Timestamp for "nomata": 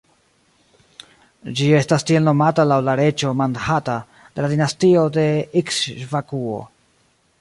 2.29-2.65